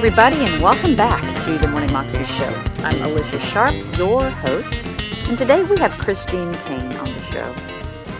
everybody, 0.00 0.38
and 0.46 0.62
welcome 0.62 0.96
back 0.96 1.20
to 1.44 1.58
the 1.58 1.68
Morning 1.68 1.92
Moxie 1.92 2.24
Show. 2.24 2.62
I'm 2.78 3.02
Alicia 3.02 3.38
Sharp, 3.38 3.74
your 3.98 4.30
host, 4.30 4.72
and 5.28 5.36
today 5.36 5.62
we 5.62 5.76
have 5.76 5.92
Christine 5.98 6.54
Caine 6.54 6.96
on 6.96 7.04
the 7.04 7.20
show. 7.20 7.54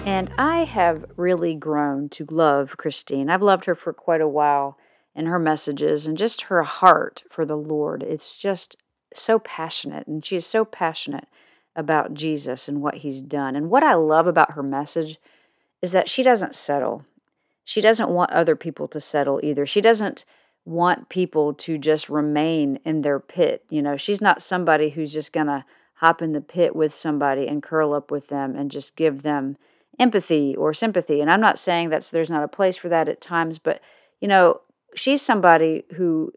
And 0.05 0.30
I 0.37 0.65
have 0.65 1.07
really 1.16 1.55
grown 1.55 2.11
to 2.11 2.27
love 2.29 2.77
Christine. 2.77 3.30
I've 3.30 3.41
loved 3.41 3.65
her 3.65 3.75
for 3.75 3.95
quite 3.95 4.21
a 4.21 4.29
while 4.29 4.77
and 5.15 5.27
her 5.27 5.39
messages 5.39 6.07
and 6.07 6.19
just 6.19 6.43
her 6.43 6.65
heart 6.65 7.23
for 7.30 7.47
the 7.47 7.57
Lord. 7.57 8.03
It's 8.03 8.37
just 8.37 8.77
so 9.15 9.39
passionate, 9.39 10.06
and 10.06 10.23
she 10.23 10.37
is 10.37 10.45
so 10.45 10.67
passionate 10.67 11.28
about 11.75 12.12
Jesus 12.12 12.69
and 12.69 12.83
what 12.83 12.97
he's 12.97 13.23
done. 13.23 13.56
And 13.56 13.70
what 13.70 13.83
I 13.83 13.95
love 13.95 14.27
about 14.27 14.53
her 14.53 14.62
message 14.62 15.19
is 15.81 15.92
that 15.92 16.11
she 16.11 16.23
doesn't 16.23 16.55
settle. 16.55 17.06
She 17.65 17.81
doesn't 17.81 18.11
want 18.11 18.33
other 18.33 18.55
people 18.55 18.87
to 18.89 19.01
settle 19.01 19.41
either. 19.42 19.65
She 19.65 19.81
doesn't 19.81 20.27
want 20.70 21.09
people 21.09 21.52
to 21.52 21.77
just 21.77 22.09
remain 22.09 22.78
in 22.84 23.02
their 23.02 23.19
pit. 23.19 23.65
You 23.69 23.83
know, 23.83 23.97
she's 23.97 24.20
not 24.20 24.41
somebody 24.41 24.91
who's 24.91 25.12
just 25.12 25.33
going 25.33 25.48
to 25.48 25.65
hop 25.95 26.23
in 26.23 26.33
the 26.33 26.41
pit 26.41 26.74
with 26.74 26.95
somebody 26.95 27.47
and 27.47 27.62
curl 27.62 27.92
up 27.92 28.11
with 28.11 28.28
them 28.28 28.55
and 28.56 28.70
just 28.70 28.97
give 28.97 29.23
them 29.23 29.56
empathy 29.98 30.56
or 30.56 30.73
sympathy. 30.73 31.20
And 31.20 31.30
I'm 31.30 31.41
not 31.41 31.59
saying 31.59 31.91
that 31.91 32.05
there's 32.05 32.30
not 32.30 32.45
a 32.45 32.48
place 32.48 32.77
for 32.77 32.88
that 32.88 33.09
at 33.09 33.20
times, 33.20 33.59
but 33.59 33.80
you 34.20 34.28
know, 34.28 34.61
she's 34.95 35.20
somebody 35.20 35.84
who 35.97 36.33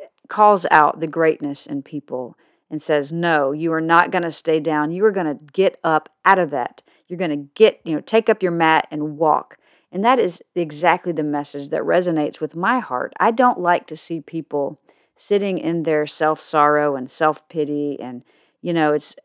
eh, 0.00 0.06
calls 0.28 0.66
out 0.70 1.00
the 1.00 1.06
greatness 1.06 1.66
in 1.66 1.82
people 1.82 2.36
and 2.70 2.80
says, 2.82 3.12
"No, 3.12 3.52
you 3.52 3.72
are 3.72 3.80
not 3.80 4.10
going 4.10 4.22
to 4.22 4.30
stay 4.30 4.60
down. 4.60 4.92
You 4.92 5.04
are 5.06 5.12
going 5.12 5.26
to 5.26 5.52
get 5.52 5.78
up 5.82 6.08
out 6.24 6.38
of 6.38 6.50
that. 6.50 6.82
You're 7.06 7.18
going 7.18 7.30
to 7.30 7.48
get, 7.54 7.80
you 7.84 7.94
know, 7.94 8.00
take 8.00 8.28
up 8.28 8.42
your 8.42 8.52
mat 8.52 8.86
and 8.90 9.16
walk." 9.18 9.57
And 9.90 10.04
that 10.04 10.18
is 10.18 10.42
exactly 10.54 11.12
the 11.12 11.22
message 11.22 11.70
that 11.70 11.82
resonates 11.82 12.40
with 12.40 12.54
my 12.54 12.78
heart. 12.80 13.12
I 13.18 13.30
don't 13.30 13.60
like 13.60 13.86
to 13.86 13.96
see 13.96 14.20
people 14.20 14.80
sitting 15.16 15.58
in 15.58 15.82
their 15.82 16.06
self 16.06 16.40
sorrow 16.40 16.94
and 16.94 17.10
self 17.10 17.48
pity 17.48 17.98
and, 18.00 18.22
you 18.60 18.72
know, 18.72 18.92
it's 18.92 19.16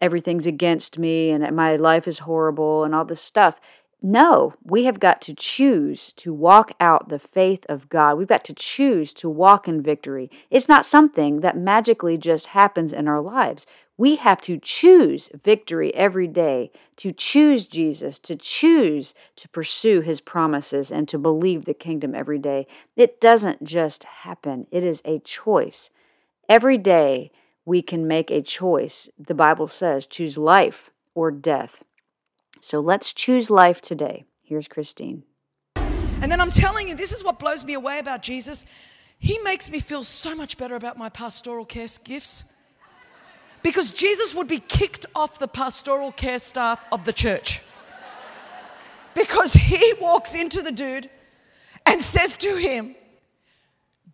everything's 0.00 0.46
against 0.46 0.98
me 0.98 1.30
and 1.30 1.54
my 1.54 1.76
life 1.76 2.08
is 2.08 2.20
horrible 2.20 2.84
and 2.84 2.94
all 2.94 3.04
this 3.04 3.20
stuff. 3.22 3.60
No, 4.04 4.54
we 4.64 4.84
have 4.84 4.98
got 4.98 5.22
to 5.22 5.34
choose 5.34 6.12
to 6.14 6.34
walk 6.34 6.72
out 6.80 7.08
the 7.08 7.20
faith 7.20 7.64
of 7.68 7.88
God. 7.88 8.18
We've 8.18 8.26
got 8.26 8.44
to 8.46 8.54
choose 8.54 9.12
to 9.14 9.30
walk 9.30 9.68
in 9.68 9.80
victory. 9.80 10.28
It's 10.50 10.68
not 10.68 10.84
something 10.84 11.40
that 11.40 11.56
magically 11.56 12.18
just 12.18 12.48
happens 12.48 12.92
in 12.92 13.06
our 13.06 13.20
lives. 13.20 13.64
We 13.96 14.16
have 14.16 14.40
to 14.42 14.58
choose 14.58 15.30
victory 15.44 15.94
every 15.94 16.26
day, 16.26 16.72
to 16.96 17.12
choose 17.12 17.64
Jesus, 17.64 18.18
to 18.20 18.34
choose 18.34 19.14
to 19.36 19.48
pursue 19.50 20.00
his 20.00 20.20
promises, 20.20 20.90
and 20.90 21.06
to 21.08 21.16
believe 21.16 21.64
the 21.64 21.74
kingdom 21.74 22.12
every 22.12 22.40
day. 22.40 22.66
It 22.96 23.20
doesn't 23.20 23.62
just 23.62 24.02
happen, 24.02 24.66
it 24.72 24.82
is 24.82 25.00
a 25.04 25.20
choice. 25.20 25.90
Every 26.48 26.76
day 26.76 27.30
we 27.64 27.82
can 27.82 28.08
make 28.08 28.32
a 28.32 28.42
choice. 28.42 29.08
The 29.16 29.34
Bible 29.34 29.68
says, 29.68 30.06
choose 30.06 30.36
life 30.36 30.90
or 31.14 31.30
death. 31.30 31.84
So 32.62 32.78
let's 32.78 33.12
choose 33.12 33.50
life 33.50 33.80
today. 33.80 34.24
Here's 34.40 34.68
Christine. 34.68 35.24
And 35.74 36.30
then 36.30 36.40
I'm 36.40 36.50
telling 36.50 36.86
you, 36.86 36.94
this 36.94 37.12
is 37.12 37.24
what 37.24 37.40
blows 37.40 37.64
me 37.64 37.74
away 37.74 37.98
about 37.98 38.22
Jesus. 38.22 38.64
He 39.18 39.36
makes 39.40 39.68
me 39.68 39.80
feel 39.80 40.04
so 40.04 40.36
much 40.36 40.56
better 40.56 40.76
about 40.76 40.96
my 40.96 41.08
pastoral 41.08 41.64
care 41.64 41.88
gifts. 42.04 42.44
Because 43.64 43.90
Jesus 43.90 44.32
would 44.32 44.46
be 44.46 44.60
kicked 44.60 45.06
off 45.16 45.40
the 45.40 45.48
pastoral 45.48 46.12
care 46.12 46.38
staff 46.38 46.86
of 46.92 47.04
the 47.04 47.12
church. 47.12 47.60
Because 49.14 49.54
he 49.54 49.94
walks 50.00 50.36
into 50.36 50.62
the 50.62 50.72
dude 50.72 51.10
and 51.84 52.00
says 52.00 52.36
to 52.36 52.54
him, 52.54 52.94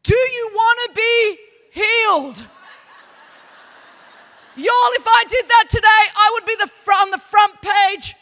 Do 0.02 0.16
you 0.16 0.50
want 0.54 0.78
to 0.86 0.94
be 0.94 1.38
healed? 1.70 2.46
Y'all, 4.56 4.92
if 4.94 5.06
I 5.06 5.24
did 5.28 5.44
that 5.46 5.64
today, 5.68 5.86
I 5.86 6.30
would 6.32 6.46
be 6.46 6.56
the, 6.58 6.92
on 6.92 7.10
the 7.10 7.18
front 7.18 7.60
page 7.60 8.14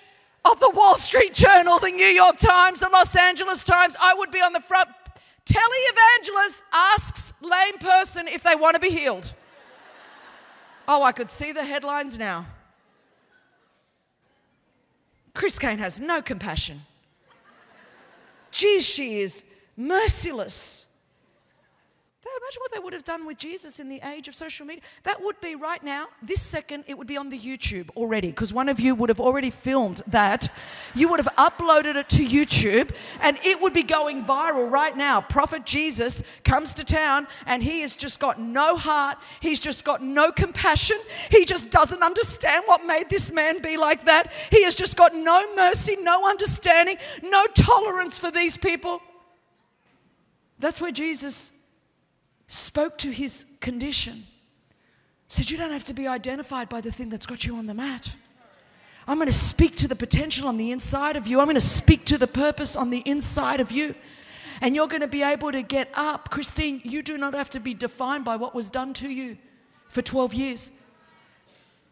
of 0.51 0.61
the 0.61 0.71
Wall 0.75 0.97
Street 1.17 1.33
Journal, 1.33 1.79
the 1.79 1.93
New 1.93 2.05
York 2.05 2.37
Times, 2.37 2.81
the 2.81 2.91
Los 2.93 3.17
Angeles 3.17 3.65
Times. 3.65 3.97
I 3.99 4.13
would 4.13 4.31
be 4.31 4.41
on 4.41 4.53
the 4.53 4.61
front. 4.61 4.91
Televangelist 5.47 6.63
asks 6.75 7.33
lame 7.41 7.79
person 7.79 8.29
if 8.29 8.43
they 8.43 8.55
want 8.55 8.75
to 8.75 8.81
be 8.81 8.91
healed. 8.91 9.33
Oh, 10.87 11.03
I 11.03 11.13
could 11.13 11.31
see 11.31 11.53
the 11.53 11.65
headlines 11.65 12.19
now. 12.19 12.45
Chris 15.33 15.59
Caine 15.59 15.79
has 15.79 16.01
no 16.01 16.21
compassion. 16.21 16.83
Geez, 18.51 18.85
she 18.85 19.21
is 19.21 19.47
merciless. 19.75 20.86
Imagine 22.29 22.61
what 22.61 22.73
they 22.73 22.79
would 22.81 22.93
have 22.93 23.05
done 23.05 23.25
with 23.25 23.39
Jesus 23.39 23.79
in 23.79 23.89
the 23.89 24.01
age 24.05 24.27
of 24.27 24.35
social 24.35 24.67
media. 24.67 24.83
That 25.05 25.23
would 25.23 25.41
be 25.41 25.55
right 25.55 25.83
now, 25.83 26.09
this 26.23 26.43
second, 26.43 26.85
it 26.87 26.99
would 26.99 27.07
be 27.07 27.17
on 27.17 27.29
the 27.29 27.39
YouTube 27.39 27.89
already, 27.91 28.29
because 28.29 28.53
one 28.53 28.69
of 28.69 28.81
you 28.81 28.95
would 28.95 29.11
have 29.11 29.21
already 29.21 29.51
filmed 29.51 30.03
that. 30.09 30.49
You 30.95 31.09
would 31.09 31.21
have 31.21 31.35
uploaded 31.37 31.95
it 31.95 32.09
to 32.11 32.25
YouTube, 32.25 32.95
and 33.21 33.39
it 33.45 33.61
would 33.61 33.73
be 33.73 33.85
going 33.85 34.25
viral 34.25 34.71
right 34.71 34.97
now. 34.97 35.21
Prophet 35.21 35.65
Jesus 35.65 36.23
comes 36.45 36.75
to 36.75 36.85
town, 36.85 37.29
and 37.47 37.63
he 37.63 37.81
has 37.83 37.95
just 37.95 38.19
got 38.19 38.41
no 38.41 38.77
heart. 38.77 39.19
He's 39.41 39.61
just 39.61 39.85
got 39.85 40.03
no 40.03 40.33
compassion. 40.33 40.99
He 41.31 41.45
just 41.45 41.71
doesn't 41.71 42.03
understand 42.03 42.65
what 42.67 42.85
made 42.85 43.09
this 43.09 43.33
man 43.33 43.63
be 43.63 43.77
like 43.77 44.05
that. 44.05 44.33
He 44.51 44.65
has 44.65 44.75
just 44.75 44.97
got 44.97 45.15
no 45.15 45.55
mercy, 45.55 45.97
no 46.01 46.29
understanding, 46.29 46.97
no 47.23 47.47
tolerance 47.55 48.19
for 48.19 48.31
these 48.31 48.57
people. 48.57 49.01
That's 50.59 50.81
where 50.81 50.93
Jesus 50.93 51.53
spoke 52.49 52.99
to 52.99 53.11
his 53.11 53.47
condition, 53.61 54.25
said, 55.29 55.51
You 55.51 55.57
don't 55.57 55.73
have 55.73 55.85
to 55.85 55.95
be 55.95 56.07
identified 56.07 56.69
by 56.69 56.81
the 56.81 56.93
thing 56.93 57.09
that's 57.09 57.27
got 57.27 57.45
you 57.45 57.57
on 57.57 57.67
the 57.67 57.75
mat. 57.75 58.13
I'm 59.09 59.19
going 59.19 59.29
to 59.29 59.33
speak 59.33 59.77
to 59.77 59.89
the 59.89 59.95
potential 59.95 60.49
on 60.49 60.57
the 60.57 60.73
inside 60.73 61.17
of 61.17 61.27
you. 61.27 61.39
I'm 61.39 61.47
going 61.47 61.55
to 61.55 61.61
speak 61.61 62.05
to 62.07 62.19
the 62.19 62.27
purpose 62.27 62.75
on 62.75 62.91
the 62.91 63.03
inside 63.07 63.61
of 63.61 63.71
you. 63.71 63.95
And 64.61 64.75
you're 64.75 64.89
going 64.89 65.03
to 65.03 65.09
be 65.09 65.23
able 65.23 65.53
to 65.53 65.63
get 65.63 65.91
up. 65.95 66.31
Christine, 66.31 66.81
you 66.83 67.03
do 67.03 67.19
not 67.19 67.35
have 67.35 67.51
to 67.51 67.61
be 67.61 67.75
defined 67.75 68.25
by 68.25 68.37
what 68.37 68.55
was 68.55 68.71
done 68.71 68.95
to 68.95 69.09
you 69.09 69.37
for 69.89 70.03
12 70.03 70.35
years. 70.35 70.71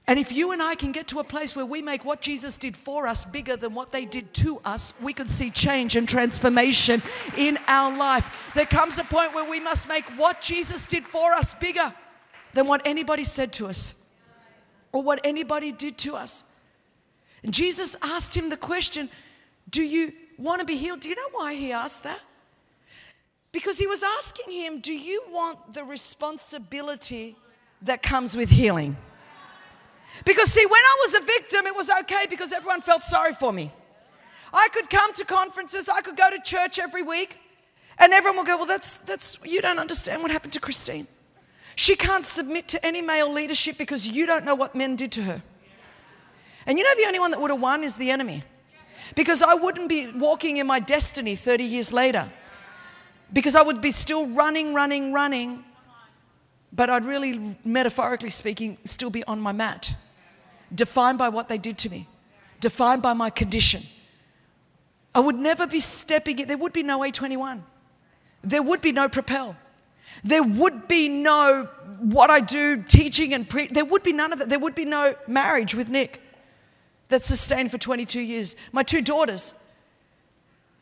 And 0.06 0.19
if 0.19 0.31
you 0.31 0.53
and 0.53 0.60
I 0.62 0.75
can 0.75 0.92
get 0.92 1.09
to 1.09 1.20
a 1.20 1.25
place 1.25 1.56
where 1.56 1.65
we 1.65 1.81
make 1.81 2.04
what 2.04 2.20
Jesus 2.20 2.59
did 2.59 2.76
for 2.76 3.06
us 3.06 3.25
bigger 3.25 3.56
than 3.56 3.72
what 3.72 3.91
they 3.91 4.04
did 4.04 4.34
to 4.34 4.60
us, 4.65 4.92
we 5.03 5.15
could 5.15 5.31
see 5.31 5.50
change 5.50 5.97
and 5.97 6.06
transformation 6.06 7.03
in 7.38 7.59
our 7.66 7.97
life. 7.97 8.50
There 8.54 8.66
comes 8.66 8.98
a 8.98 9.04
point 9.04 9.34
where 9.34 9.48
we 9.48 9.60
must 9.60 9.88
make 9.88 10.04
what 10.19 10.42
Jesus 10.42 10.84
did 10.84 11.06
for 11.06 11.32
us 11.32 11.54
bigger 11.54 11.92
than 12.53 12.66
what 12.66 12.82
anybody 12.84 13.25
said 13.25 13.53
to 13.54 13.66
us 13.66 14.10
or 14.92 15.03
what 15.03 15.20
anybody 15.25 15.72
did 15.72 15.97
to 15.98 16.16
us. 16.16 16.44
And 17.42 17.54
Jesus 17.54 17.97
asked 18.03 18.36
him 18.36 18.50
the 18.50 18.59
question 18.59 19.09
Do 19.71 19.82
you 19.82 20.12
want 20.36 20.60
to 20.60 20.66
be 20.66 20.76
healed? 20.76 21.00
Do 21.00 21.09
you 21.09 21.16
know 21.16 21.28
why 21.32 21.54
he 21.54 21.72
asked 21.72 22.04
that? 22.04 22.21
Because 23.53 23.78
he 23.78 23.86
was 23.86 24.03
asking 24.03 24.50
him, 24.53 24.81
Do 24.81 24.92
you 24.92 25.22
want 25.31 25.72
the 25.72 25.84
responsibility 25.84 27.36
that 27.82 28.03
comes 28.03 28.36
with 28.36 28.50
healing? 28.50 28.97
Because, 30.25 30.52
see, 30.52 30.64
when 30.64 30.80
I 30.80 30.97
was 31.04 31.14
a 31.14 31.20
victim, 31.20 31.66
it 31.66 31.75
was 31.75 31.91
okay 32.02 32.26
because 32.30 32.52
everyone 32.52 32.80
felt 32.82 33.02
sorry 33.02 33.34
for 33.34 33.52
me. 33.52 33.72
I 34.52 34.69
could 34.72 34.88
come 34.88 35.12
to 35.14 35.25
conferences, 35.25 35.88
I 35.88 36.00
could 36.00 36.16
go 36.16 36.30
to 36.30 36.41
church 36.41 36.78
every 36.78 37.02
week, 37.02 37.38
and 37.98 38.12
everyone 38.12 38.38
will 38.38 38.44
go, 38.44 38.56
Well, 38.56 38.66
that's, 38.66 38.98
that's, 38.98 39.38
you 39.44 39.60
don't 39.60 39.78
understand 39.78 40.22
what 40.22 40.30
happened 40.30 40.53
to 40.53 40.60
Christine. 40.60 41.06
She 41.76 41.97
can't 41.97 42.24
submit 42.24 42.69
to 42.69 42.86
any 42.86 43.03
male 43.03 43.33
leadership 43.33 43.77
because 43.77 44.06
you 44.06 44.27
don't 44.27 44.44
know 44.44 44.54
what 44.54 44.77
men 44.77 44.94
did 44.94 45.10
to 45.12 45.22
her. 45.22 45.42
And 46.66 46.78
you 46.78 46.84
know, 46.84 46.94
the 46.97 47.06
only 47.06 47.18
one 47.18 47.33
that 47.33 47.41
would 47.41 47.50
have 47.50 47.60
won 47.60 47.83
is 47.83 47.97
the 47.97 48.10
enemy. 48.10 48.44
Because 49.16 49.42
I 49.42 49.54
wouldn't 49.54 49.89
be 49.89 50.10
walking 50.12 50.56
in 50.56 50.66
my 50.66 50.78
destiny 50.78 51.36
30 51.36 51.65
years 51.65 51.92
later. 51.92 52.30
Because 53.33 53.54
I 53.54 53.62
would 53.62 53.80
be 53.80 53.91
still 53.91 54.28
running, 54.28 54.72
running, 54.72 55.12
running, 55.12 55.65
but 56.74 56.91
I'd 56.91 57.04
really, 57.04 57.56
metaphorically 57.65 58.30
speaking, 58.30 58.78
still 58.84 59.10
be 59.10 59.22
on 59.24 59.41
my 59.41 59.53
mat 59.53 59.94
defined 60.74 61.18
by 61.18 61.28
what 61.28 61.48
they 61.48 61.59
did 61.59 61.78
to 61.78 61.91
me, 61.91 62.09
defined 62.60 63.03
by 63.03 63.12
my 63.12 63.30
condition. 63.30 63.82
I 65.15 65.21
would 65.21 65.36
never 65.36 65.66
be 65.66 65.80
stepping 65.80 66.41
in, 66.41 66.48
there 66.48 66.56
would 66.56 66.72
be 66.72 66.82
no 66.82 67.00
A21. 67.00 67.60
There 68.42 68.62
would 68.62 68.80
be 68.80 68.92
no 68.92 69.09
Propel. 69.09 69.56
There 70.22 70.42
would 70.42 70.88
be 70.88 71.09
no 71.09 71.68
what 72.00 72.30
I 72.30 72.41
do, 72.41 72.82
teaching 72.82 73.32
and 73.34 73.48
pre. 73.48 73.68
There 73.68 73.84
would 73.84 74.03
be 74.03 74.12
none 74.12 74.32
of 74.32 74.38
that. 74.38 74.48
There 74.48 74.59
would 74.59 74.74
be 74.74 74.84
no 74.84 75.15
marriage 75.27 75.74
with 75.74 75.88
Nick 75.88 76.20
that 77.09 77.22
sustained 77.22 77.70
for 77.70 77.78
22 77.78 78.20
years. 78.20 78.56
My 78.72 78.82
two 78.82 79.00
daughters. 79.00 79.54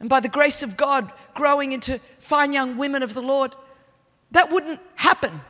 And 0.01 0.09
by 0.09 0.21
the 0.21 0.29
grace 0.29 0.63
of 0.63 0.77
God, 0.77 1.13
growing 1.35 1.73
into 1.73 1.99
fine 2.19 2.53
young 2.53 2.77
women 2.77 3.03
of 3.03 3.15
the 3.15 3.23
Lord, 3.23 3.55
that 4.33 4.51
wouldn't 4.51 4.81
happen 4.97 5.41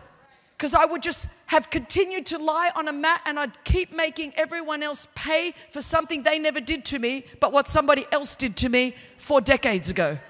because 0.63 0.75
I 0.75 0.85
would 0.85 1.03
just 1.03 1.27
have 1.47 1.71
continued 1.71 2.27
to 2.27 2.39
lie 2.39 2.71
on 2.77 2.87
a 2.87 2.93
mat 2.93 3.23
and 3.27 3.37
I'd 3.37 3.65
keep 3.65 3.93
making 3.93 4.33
everyone 4.37 4.81
else 4.81 5.09
pay 5.17 5.55
for 5.73 5.81
something 5.81 6.23
they 6.23 6.39
never 6.39 6.61
did 6.61 6.85
to 6.85 7.01
me, 7.01 7.25
but 7.41 7.51
what 7.51 7.67
somebody 7.67 8.07
else 8.13 8.37
did 8.37 8.57
to 8.59 8.69
me 8.69 8.95
four 9.19 9.41
decades 9.41 9.91
ago. 9.91 10.21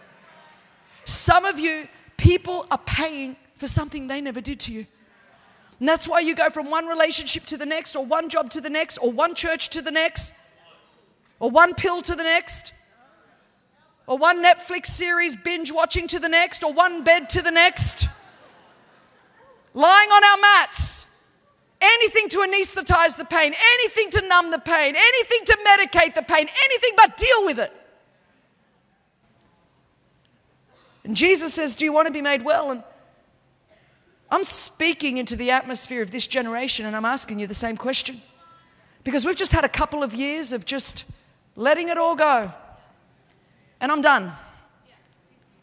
Some 1.05 1.45
of 1.45 1.59
you, 1.59 1.87
people 2.17 2.67
are 2.71 2.81
paying 2.87 3.37
for 3.57 3.67
something 3.67 4.07
they 4.07 4.23
never 4.23 4.41
did 4.41 4.59
to 4.61 4.73
you. 4.73 4.87
And 5.79 5.87
that's 5.87 6.09
why 6.09 6.21
you 6.21 6.35
go 6.35 6.49
from 6.49 6.71
one 6.71 6.87
relationship 6.87 7.45
to 7.49 7.59
the 7.59 7.67
next, 7.67 7.95
or 7.95 8.03
one 8.03 8.31
job 8.31 8.49
to 8.53 8.63
the 8.63 8.71
next, 8.71 8.97
or 9.03 9.13
one 9.13 9.35
church 9.35 9.69
to 9.69 9.83
the 9.83 9.93
next, 9.93 10.33
or 11.41 11.51
one 11.51 11.75
pill 11.75 12.01
to 12.01 12.15
the 12.15 12.23
next, 12.23 12.73
or 14.07 14.17
one 14.17 14.43
Netflix 14.43 14.87
series 14.87 15.37
binge 15.37 15.71
watching 15.71 16.07
to 16.07 16.19
the 16.19 16.31
next, 16.31 16.65
or 16.65 16.73
one 16.73 17.05
bed 17.05 17.29
to 17.29 17.43
the 17.43 17.51
next. 17.51 18.09
Lying 19.75 20.11
on 20.11 20.25
our 20.25 20.41
mats. 20.41 21.07
Anything 21.81 22.29
to 22.29 22.39
anesthetize 22.39 23.17
the 23.17 23.25
pain, 23.25 23.53
anything 23.73 24.11
to 24.11 24.29
numb 24.29 24.53
the 24.53 24.59
pain, 24.59 24.95
anything 24.97 25.45
to 25.47 25.59
medicate 25.67 26.15
the 26.15 26.23
pain, 26.23 26.47
anything 26.65 26.93
but 26.97 27.17
deal 27.17 27.45
with 27.45 27.59
it. 27.59 27.73
And 31.05 31.17
Jesus 31.17 31.53
says, 31.55 31.75
Do 31.75 31.85
you 31.85 31.93
want 31.93 32.07
to 32.07 32.13
be 32.13 32.23
made 32.23 32.45
well? 32.45 32.71
And 32.71 32.85
I'm 34.31 34.45
speaking 34.45 35.17
into 35.19 35.37
the 35.37 35.51
atmosphere 35.51 36.03
of 36.03 36.11
this 36.11 36.27
generation 36.27 36.87
and 36.87 36.95
I'm 36.95 37.05
asking 37.05 37.41
you 37.41 37.47
the 37.47 37.55
same 37.55 37.77
question. 37.77 38.21
Because 39.05 39.27
we've 39.27 39.37
just 39.37 39.53
had 39.53 39.65
a 39.65 39.69
couple 39.69 40.03
of 40.03 40.15
years 40.15 40.53
of 40.53 40.65
just 40.65 41.11
letting 41.57 41.89
it 41.89 41.99
all 41.99 42.15
go. 42.15 42.53
And 43.81 43.91
I'm 43.91 44.01
done. 44.01 44.33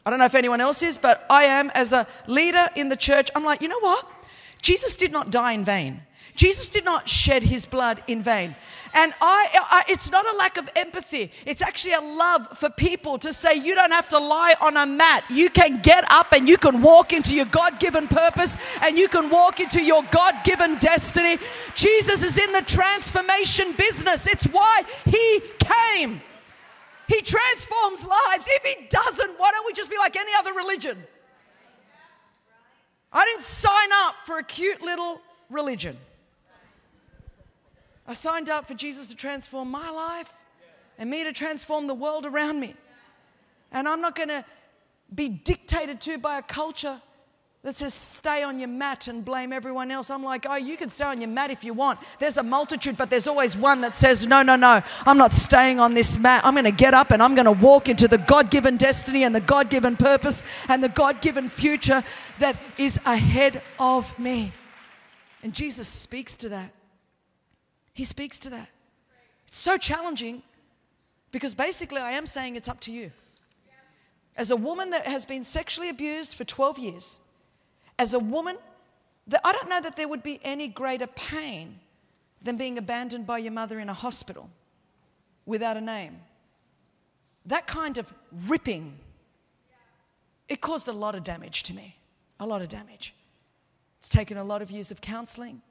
I 0.10 0.12
don't 0.12 0.18
know 0.18 0.26
if 0.26 0.34
anyone 0.34 0.60
else 0.60 0.82
is, 0.82 0.98
but 0.98 1.24
I 1.30 1.44
am 1.44 1.70
as 1.76 1.94
a 1.94 2.08
leader 2.26 2.68
in 2.76 2.90
the 2.90 2.96
church. 2.96 3.30
I'm 3.36 3.44
like, 3.44 3.62
you 3.62 3.68
know 3.68 3.80
what? 3.80 4.12
Jesus 4.60 4.96
did 4.96 5.12
not 5.12 5.30
die 5.30 5.52
in 5.52 5.64
vain. 5.64 6.02
Jesus 6.34 6.68
did 6.68 6.84
not 6.84 7.08
shed 7.08 7.44
his 7.44 7.68
blood 7.68 8.02
in 8.08 8.24
vain. 8.24 8.56
And 8.96 9.14
I, 9.22 9.48
I, 9.54 9.84
it's 9.88 10.10
not 10.10 10.26
a 10.26 10.36
lack 10.36 10.58
of 10.58 10.68
empathy. 10.76 11.32
It's 11.46 11.62
actually 11.62 11.94
a 11.94 12.02
love 12.02 12.58
for 12.58 12.72
people 12.72 13.20
to 13.20 13.32
say 13.32 13.54
you 13.54 13.76
don't 13.76 13.92
have 13.92 14.08
to 14.08 14.18
lie 14.18 14.56
on 14.60 14.78
a 14.78 14.88
mat. 14.88 15.26
You 15.30 15.52
can 15.52 15.80
get 15.80 16.04
up 16.10 16.32
and 16.32 16.50
you 16.50 16.58
can 16.58 16.82
walk 16.82 17.14
into 17.14 17.36
your 17.36 17.46
God 17.46 17.80
given 17.80 18.08
purpose 18.08 18.58
and 18.82 18.98
you 18.98 19.10
can 19.10 19.30
walk 19.30 19.60
into 19.60 19.80
your 19.80 20.02
God 20.10 20.34
given 20.44 20.80
destiny. 20.80 21.38
Jesus 21.76 22.24
is 22.24 22.40
in 22.40 22.52
the 22.52 22.64
transformation 22.64 23.74
business. 23.74 24.26
It's 24.26 24.46
why 24.46 24.82
he 25.06 25.42
came. 25.60 26.24
He 27.10 27.22
transforms 27.22 28.06
lives. 28.06 28.48
If 28.48 28.64
he 28.64 28.86
doesn't, 28.88 29.32
why 29.38 29.52
don't 29.52 29.66
we 29.66 29.74
just 29.74 29.90
be 29.90 29.98
like 29.98 30.16
any 30.16 30.32
other 30.38 30.54
religion? 30.54 30.98
I 33.12 33.26
didn't 33.26 33.44
sign 33.44 33.90
up 34.04 34.14
for 34.26 34.38
a 34.38 34.44
cute 34.44 34.82
little 34.84 35.20
religion. 35.50 35.98
I 38.08 38.14
signed 38.14 38.50
up 38.50 38.68
for 38.68 38.76
Jesus 38.76 39.08
to 39.08 39.16
transform 39.16 39.72
my 39.72 39.90
life 39.90 40.32
and 41.00 41.10
me 41.10 41.24
to 41.24 41.34
transform 41.34 41.88
the 41.88 41.96
world 41.96 42.28
around 42.28 42.60
me. 42.60 42.76
And 43.72 43.88
I'm 43.88 44.02
not 44.02 44.16
going 44.16 44.30
to 44.30 44.46
be 45.14 45.30
dictated 45.30 46.02
to 46.02 46.20
by 46.20 46.38
a 46.38 46.44
culture 46.44 47.02
that 47.70 47.76
says 47.76 47.94
stay 47.94 48.42
on 48.42 48.58
your 48.58 48.68
mat 48.68 49.08
and 49.08 49.24
blame 49.24 49.54
everyone 49.54 49.92
else. 49.92 50.10
I'm 50.10 50.24
like, 50.24 50.48
oh, 50.50 50.56
you 50.56 50.76
can 50.76 50.90
stay 50.90 51.06
on 51.06 51.22
your 51.22 51.30
mat 51.30 51.52
if 51.52 51.64
you 51.64 51.72
want. 51.76 52.00
There's 52.18 52.38
a 52.38 52.44
multitude, 52.44 52.98
but 52.98 53.12
there's 53.12 53.28
always 53.28 53.56
one 53.56 53.82
that 53.82 53.94
says, 53.96 54.26
no, 54.26 54.42
no, 54.42 54.56
no, 54.56 54.82
I'm 55.06 55.20
not 55.20 55.32
staying 55.32 55.80
on 55.80 55.94
this 55.94 56.18
mat. 56.18 56.44
I'm 56.44 56.56
going 56.56 56.64
to 56.64 56.72
get 56.72 56.96
up 56.96 57.12
and 57.12 57.22
I'm 57.22 57.36
going 57.36 57.46
to 57.46 57.52
walk 57.52 57.88
into 57.88 58.08
the 58.08 58.18
God 58.18 58.50
given 58.50 58.76
destiny 58.76 59.24
and 59.24 59.36
the 59.36 59.40
God 59.40 59.70
given 59.70 59.96
purpose 59.96 60.44
and 60.68 60.84
the 60.84 60.90
God 60.90 61.22
given 61.22 61.48
future 61.48 62.04
that 62.40 62.58
is 62.80 63.00
ahead 63.06 63.62
of 63.78 64.18
me. 64.18 64.52
And 65.44 65.54
Jesus 65.54 65.88
speaks 65.88 66.36
to 66.38 66.50
that. 66.50 66.72
He 67.94 68.04
speaks 68.04 68.40
to 68.40 68.50
that. 68.50 68.68
It's 69.46 69.58
so 69.58 69.78
challenging 69.78 70.42
because 71.32 71.54
basically 71.54 72.02
I 72.02 72.14
am 72.14 72.26
saying 72.26 72.56
it's 72.56 72.68
up 72.68 72.80
to 72.82 72.92
you. 72.92 73.12
As 74.36 74.50
a 74.50 74.56
woman 74.56 74.90
that 74.90 75.06
has 75.06 75.24
been 75.24 75.44
sexually 75.44 75.90
abused 75.90 76.36
for 76.36 76.46
12 76.46 76.80
years, 76.80 77.22
as 78.00 78.14
a 78.14 78.20
woman, 78.20 78.58
I 79.44 79.52
don't 79.52 79.70
know 79.70 79.82
that 79.82 79.98
there 79.98 80.08
would 80.08 80.24
be 80.24 80.40
any 80.42 80.70
greater 80.70 81.06
pain 81.06 81.80
than 82.42 82.58
being 82.58 82.78
abandoned 82.78 83.28
by 83.28 83.38
your 83.38 83.52
mother 83.52 83.80
in 83.80 83.90
a 83.90 83.94
hospital 83.94 84.50
without 85.46 85.76
a 85.76 85.82
name. 85.82 86.18
That 87.46 87.68
kind 87.68 87.98
of 87.98 88.12
ripping, 88.48 88.98
it 90.48 90.62
caused 90.62 90.88
a 90.88 90.94
lot 90.94 91.14
of 91.14 91.26
damage 91.26 91.64
to 91.64 91.74
me. 91.76 91.98
A 92.40 92.46
lot 92.46 92.62
of 92.62 92.70
damage. 92.70 93.14
It's 93.98 94.08
taken 94.08 94.38
a 94.38 94.44
lot 94.46 94.62
of 94.62 94.72
years 94.72 94.92
of 94.92 95.02
counseling. 95.02 95.62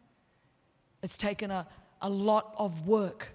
It's 1.02 1.16
taken 1.16 1.50
a, 1.50 1.66
a 2.02 2.10
lot 2.10 2.52
of 2.58 2.86
work 2.86 3.30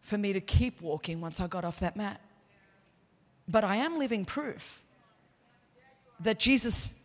for 0.00 0.18
me 0.18 0.34
to 0.34 0.40
keep 0.42 0.82
walking 0.82 1.22
once 1.22 1.40
I 1.40 1.46
got 1.46 1.64
off 1.64 1.80
that 1.80 1.96
mat. 1.96 2.20
But 3.48 3.64
I 3.64 3.76
am 3.76 3.98
living 3.98 4.26
proof 4.26 4.82
that 6.20 6.38
Jesus 6.38 7.03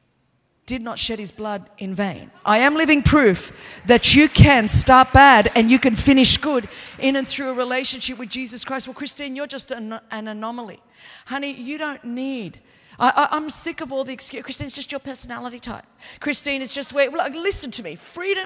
did 0.70 0.84
not 0.84 1.00
shed 1.00 1.18
his 1.18 1.32
blood 1.32 1.68
in 1.80 1.96
vain. 1.96 2.30
I 2.46 2.60
am 2.60 2.76
living 2.76 3.02
proof 3.02 3.82
that 3.88 4.14
you 4.14 4.30
can 4.30 4.68
start 4.68 5.12
bad 5.12 5.52
and 5.56 5.72
you 5.72 5.80
can 5.80 5.96
finish 5.96 6.38
good 6.38 6.70
in 7.00 7.16
and 7.16 7.28
through 7.28 7.50
a 7.50 7.54
relationship 7.54 8.20
with 8.20 8.30
Jesus 8.30 8.64
Christ. 8.64 8.88
Well, 8.88 8.94
Christine, 8.94 9.36
you're 9.36 9.48
just 9.48 9.72
an, 9.72 10.00
an 10.12 10.28
anomaly. 10.28 10.80
Honey, 11.26 11.54
you 11.54 11.80
don't 11.80 12.04
need. 12.04 12.60
I, 13.00 13.30
am 13.32 13.50
sick 13.50 13.82
of 13.82 13.92
all 13.92 14.04
the 14.04 14.14
excuses. 14.14 14.46
Christine, 14.46 14.68
it's 14.68 14.76
just 14.76 14.92
your 14.92 15.00
personality 15.00 15.58
type. 15.58 15.86
Christine, 16.20 16.62
it's 16.62 16.76
just 16.76 16.94
where. 16.94 17.10
Look, 17.10 17.34
listen 17.34 17.72
to 17.72 17.82
me. 17.82 17.96
Freedom 17.96 18.46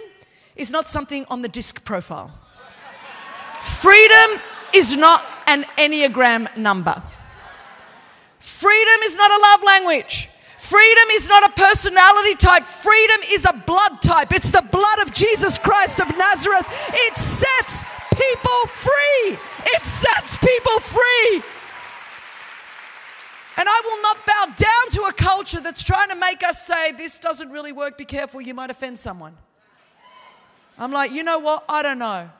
is 0.56 0.72
not 0.72 0.88
something 0.88 1.26
on 1.30 1.42
the 1.42 1.50
disc 1.50 1.84
profile. 1.84 2.32
Freedom 3.64 4.40
is 4.74 4.96
not 4.96 5.26
an 5.48 5.64
Enneagram 5.78 6.56
number. 6.56 7.04
Freedom 8.40 9.00
is 9.04 9.18
not 9.18 9.30
a 9.30 9.42
love 9.42 9.64
language. 9.64 10.30
Freedom 10.74 11.10
is 11.12 11.30
not 11.30 11.48
a 11.48 11.54
personality 11.54 12.34
type. 12.34 12.64
Freedom 12.64 13.18
is 13.30 13.46
a 13.46 13.54
blood 13.54 14.02
type. 14.02 14.34
It's 14.34 14.50
the 14.50 14.64
blood 14.72 15.00
of 15.04 15.14
Jesus 15.14 15.60
Christ 15.60 16.02
of 16.02 16.08
Nazareth. 16.18 16.66
It 16.92 17.16
sets 17.16 17.84
people 18.16 18.66
free. 18.66 19.38
It 19.68 19.84
sets 19.84 20.36
people 20.36 20.80
free. 20.80 21.44
And 23.56 23.70
I 23.70 23.82
will 23.86 24.02
not 24.02 24.26
bow 24.26 24.46
down 24.58 24.90
to 24.94 25.04
a 25.04 25.14
culture 25.14 25.60
that's 25.60 25.84
trying 25.84 26.10
to 26.10 26.16
make 26.16 26.44
us 26.44 26.66
say, 26.66 26.92
this 26.94 27.20
doesn't 27.20 27.52
really 27.52 27.72
work, 27.72 27.96
be 27.96 28.06
careful, 28.06 28.42
you 28.42 28.56
might 28.56 28.72
offend 28.72 28.98
someone. 28.98 29.38
I'm 30.80 30.92
like, 30.92 31.12
you 31.12 31.22
know 31.24 31.38
what? 31.38 31.66
I 31.70 31.84
don't 31.84 32.00
know. 32.00 32.32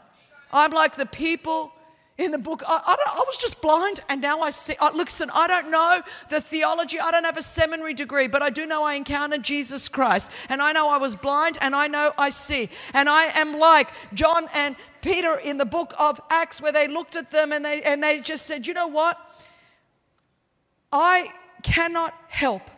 I'm 0.52 0.72
like 0.72 0.96
the 0.96 1.06
people 1.06 1.72
in 2.18 2.32
the 2.32 2.38
book. 2.38 2.64
I, 2.68 2.80
I, 2.86 2.96
I 3.16 3.24
was 3.26 3.38
just 3.38 3.62
blind 3.62 4.02
and 4.10 4.22
now 4.22 4.42
I 4.42 4.50
see. 4.52 4.76
Uh, 4.80 4.92
listen, 4.94 5.30
I 5.34 5.48
don't 5.48 5.72
know 5.72 6.02
the 6.30 6.40
theology. 6.40 7.00
I 7.00 7.12
don't 7.12 7.24
have 7.24 7.38
a 7.38 7.42
seminary 7.42 7.94
degree, 7.94 8.28
but 8.28 8.42
I 8.42 8.50
do 8.50 8.66
know 8.66 8.84
I 8.84 8.94
encountered 8.94 9.44
Jesus 9.44 9.90
Christ. 9.90 10.32
And 10.50 10.62
I 10.62 10.72
know 10.72 10.90
I 10.90 10.98
was 10.98 11.16
blind 11.16 11.58
and 11.62 11.76
I 11.76 11.88
know 11.88 12.14
I 12.18 12.30
see. 12.30 12.70
And 12.94 13.10
I 13.10 13.26
am 13.26 13.60
like 13.60 13.90
John 14.14 14.48
and 14.54 14.76
Peter 15.02 15.36
in 15.38 15.58
the 15.58 15.66
book 15.66 15.94
of 16.00 16.22
Acts 16.30 16.62
where 16.62 16.72
they 16.72 16.88
looked 16.88 17.16
at 17.16 17.32
them 17.32 17.52
and 17.52 17.66
they, 17.66 17.82
and 17.82 18.02
they 18.02 18.20
just 18.20 18.46
said, 18.46 18.68
you 18.68 18.74
know 18.74 18.88
what? 18.88 19.18
I 20.92 21.30
cannot 21.64 22.14
help 22.28 22.70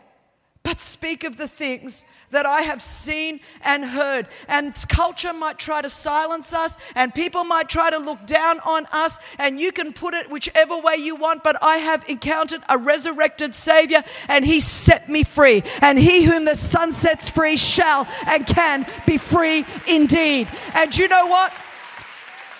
but 0.66 0.80
speak 0.80 1.22
of 1.22 1.36
the 1.36 1.46
things 1.46 2.04
that 2.30 2.46
I 2.46 2.62
have 2.62 2.82
seen 2.82 3.40
and 3.62 3.84
heard. 3.84 4.28
And 4.48 4.74
culture 4.88 5.32
might 5.32 5.58
try 5.58 5.82
to 5.82 5.90
silence 5.90 6.52
us, 6.52 6.76
and 6.94 7.14
people 7.14 7.44
might 7.44 7.68
try 7.68 7.90
to 7.90 7.98
look 7.98 8.26
down 8.26 8.60
on 8.60 8.86
us, 8.92 9.18
and 9.38 9.58
you 9.58 9.72
can 9.72 9.92
put 9.92 10.14
it 10.14 10.30
whichever 10.30 10.78
way 10.78 10.96
you 10.96 11.16
want. 11.16 11.44
But 11.44 11.62
I 11.62 11.78
have 11.78 12.08
encountered 12.08 12.62
a 12.68 12.78
resurrected 12.78 13.54
Savior, 13.54 14.02
and 14.28 14.44
He 14.44 14.60
set 14.60 15.08
me 15.08 15.22
free. 15.22 15.62
And 15.82 15.98
He 15.98 16.24
whom 16.24 16.44
the 16.44 16.56
Son 16.56 16.92
sets 16.92 17.28
free 17.28 17.56
shall 17.56 18.06
and 18.26 18.46
can 18.46 18.86
be 19.06 19.18
free 19.18 19.64
indeed. 19.88 20.48
And 20.74 20.96
you 20.96 21.08
know 21.08 21.26
what? 21.26 21.52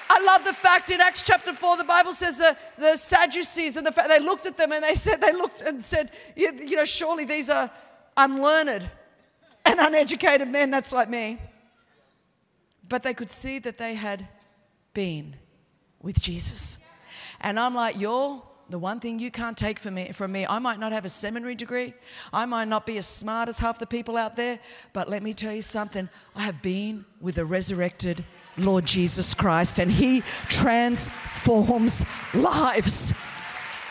I 0.08 0.20
love 0.20 0.44
the 0.44 0.52
fact 0.52 0.90
in 0.90 1.00
Acts 1.00 1.24
chapter 1.24 1.52
4, 1.52 1.78
the 1.78 1.84
Bible 1.84 2.12
says 2.12 2.36
the, 2.36 2.56
the 2.78 2.96
Sadducees 2.96 3.76
and 3.76 3.86
the 3.86 3.92
fact 3.92 4.08
they 4.08 4.20
looked 4.20 4.46
at 4.46 4.56
them 4.56 4.72
and 4.72 4.84
they 4.84 4.94
said, 4.94 5.20
they 5.20 5.32
looked 5.32 5.62
and 5.62 5.84
said, 5.84 6.10
you, 6.36 6.52
you 6.62 6.76
know, 6.76 6.84
surely 6.84 7.24
these 7.24 7.50
are 7.50 7.70
unlearned 8.16 8.88
and 9.66 9.80
uneducated 9.80 10.48
men, 10.48 10.70
that's 10.70 10.92
like 10.92 11.08
me. 11.08 11.38
But 12.88 13.02
they 13.02 13.14
could 13.14 13.30
see 13.30 13.58
that 13.60 13.78
they 13.78 13.94
had 13.94 14.28
been 14.94 15.36
with 16.00 16.20
Jesus. 16.22 16.78
And 17.40 17.58
I'm 17.58 17.74
like, 17.74 17.98
y'all, 17.98 18.44
the 18.70 18.78
one 18.78 19.00
thing 19.00 19.18
you 19.18 19.30
can't 19.30 19.56
take 19.56 19.78
from 19.78 19.94
me, 19.94 20.12
from 20.12 20.32
me, 20.32 20.46
I 20.48 20.58
might 20.58 20.78
not 20.78 20.92
have 20.92 21.04
a 21.04 21.08
seminary 21.08 21.54
degree, 21.54 21.94
I 22.32 22.46
might 22.46 22.68
not 22.68 22.86
be 22.86 22.98
as 22.98 23.06
smart 23.06 23.48
as 23.48 23.58
half 23.58 23.78
the 23.78 23.86
people 23.86 24.16
out 24.16 24.36
there, 24.36 24.58
but 24.92 25.08
let 25.08 25.22
me 25.22 25.34
tell 25.34 25.52
you 25.52 25.62
something. 25.62 26.08
I 26.34 26.42
have 26.42 26.62
been 26.62 27.04
with 27.20 27.36
the 27.36 27.44
resurrected 27.44 28.24
Lord 28.56 28.86
Jesus 28.86 29.34
Christ, 29.34 29.78
and 29.78 29.90
He 29.90 30.22
transforms 30.48 32.04
lives. 32.34 33.12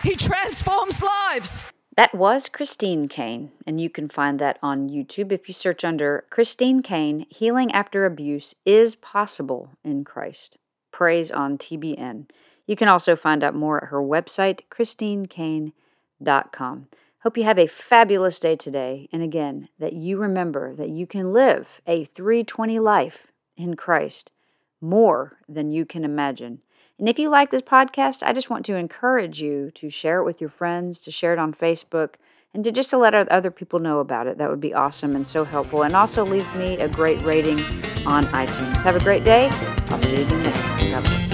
He 0.03 0.15
transforms 0.15 1.01
lives. 1.01 1.71
That 1.95 2.13
was 2.13 2.49
Christine 2.49 3.07
Caine, 3.07 3.53
and 3.65 3.79
you 3.79 3.89
can 3.89 4.09
find 4.09 4.37
that 4.39 4.59
on 4.61 4.89
YouTube 4.89 5.31
if 5.31 5.47
you 5.47 5.53
search 5.53 5.85
under 5.85 6.25
Christine 6.29 6.81
Caine 6.81 7.25
Healing 7.29 7.71
After 7.71 8.05
Abuse 8.05 8.53
is 8.65 8.95
Possible 8.95 9.69
in 9.81 10.03
Christ. 10.03 10.57
Praise 10.91 11.31
on 11.31 11.57
TBN. 11.57 12.25
You 12.67 12.75
can 12.75 12.89
also 12.89 13.15
find 13.15 13.45
out 13.45 13.55
more 13.55 13.81
at 13.81 13.91
her 13.91 14.01
website, 14.01 14.63
christinecaine.com. 14.69 16.87
Hope 17.23 17.37
you 17.37 17.45
have 17.45 17.59
a 17.59 17.67
fabulous 17.67 18.41
day 18.41 18.57
today. 18.57 19.07
And 19.13 19.23
again, 19.23 19.69
that 19.79 19.93
you 19.93 20.17
remember 20.17 20.75
that 20.75 20.89
you 20.89 21.07
can 21.07 21.31
live 21.31 21.79
a 21.87 22.03
320 22.03 22.77
life 22.77 23.27
in 23.55 23.75
Christ 23.75 24.31
more 24.81 25.37
than 25.47 25.71
you 25.71 25.85
can 25.85 26.03
imagine. 26.03 26.59
And 26.97 27.09
if 27.09 27.19
you 27.19 27.29
like 27.29 27.51
this 27.51 27.61
podcast, 27.61 28.23
I 28.23 28.31
just 28.31 28.49
want 28.49 28.65
to 28.67 28.75
encourage 28.75 29.41
you 29.41 29.71
to 29.75 29.89
share 29.89 30.19
it 30.19 30.25
with 30.25 30.39
your 30.39 30.49
friends, 30.49 31.01
to 31.01 31.11
share 31.11 31.33
it 31.33 31.39
on 31.39 31.53
Facebook, 31.53 32.11
and 32.53 32.63
to 32.63 32.71
just 32.71 32.89
to 32.91 32.97
let 32.97 33.13
other 33.13 33.51
people 33.51 33.79
know 33.79 33.99
about 33.99 34.27
it. 34.27 34.37
That 34.37 34.49
would 34.49 34.61
be 34.61 34.73
awesome 34.73 35.15
and 35.15 35.27
so 35.27 35.43
helpful. 35.43 35.83
And 35.83 35.93
also 35.93 36.25
leave 36.25 36.53
me 36.55 36.77
a 36.77 36.87
great 36.87 37.21
rating 37.23 37.59
on 38.05 38.23
iTunes. 38.25 38.81
Have 38.81 38.95
a 38.95 38.99
great 38.99 39.25
day. 39.25 39.49
I'll 39.89 40.01
see 40.01 40.21
you 40.21 40.25
next 40.25 40.61
time. 40.61 41.24